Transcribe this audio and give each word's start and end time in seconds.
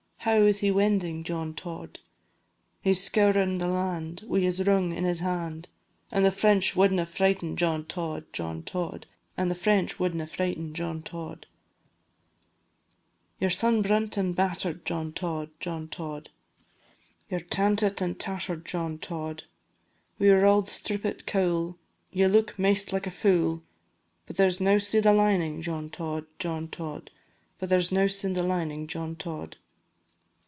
How 0.25 0.35
is 0.43 0.59
he 0.59 0.69
wendin', 0.69 1.23
John 1.23 1.55
Tod? 1.55 1.97
He 2.79 2.93
's 2.93 3.03
scourin' 3.03 3.57
the 3.57 3.65
land, 3.67 4.21
Wi' 4.27 4.41
his 4.41 4.63
rung 4.67 4.93
in 4.93 5.03
his 5.03 5.21
hand, 5.21 5.67
An' 6.11 6.21
the 6.21 6.29
French 6.29 6.75
wadna 6.75 7.07
frighten 7.07 7.57
John 7.57 7.85
Tod, 7.87 8.25
John 8.31 8.61
Tod, 8.61 9.07
An' 9.35 9.47
the 9.47 9.55
French 9.55 9.97
wadna 9.97 10.27
frighten 10.27 10.75
John 10.75 11.01
Tod. 11.01 11.47
Ye 13.39 13.47
're 13.47 13.49
sun 13.49 13.81
brunt 13.81 14.15
and 14.15 14.35
batter'd, 14.35 14.85
John 14.85 15.11
Tod, 15.11 15.49
John 15.59 15.87
Tod 15.87 16.29
Ye 17.31 17.37
're 17.39 17.41
tantit 17.41 17.99
and 17.99 18.19
tatter'd, 18.19 18.63
John 18.63 18.99
Tod; 18.99 19.45
Wi' 20.19 20.27
your 20.27 20.45
auld 20.45 20.67
strippit 20.67 21.25
coul, 21.25 21.79
Ye 22.11 22.27
look 22.27 22.59
maist 22.59 22.93
like 22.93 23.07
a 23.07 23.11
fule, 23.11 23.63
But 24.27 24.35
there 24.37 24.51
's 24.51 24.61
nouse 24.61 24.93
i' 24.93 24.99
the 24.99 25.13
lining, 25.13 25.63
John 25.63 25.89
Tod, 25.89 26.27
John 26.37 26.67
Tod, 26.67 27.09
But 27.57 27.69
there 27.69 27.81
's 27.81 27.91
nouse 27.91 28.23
i' 28.23 28.31
the 28.31 28.43
lining, 28.43 28.85
John 28.85 29.15
Tod. 29.15 29.57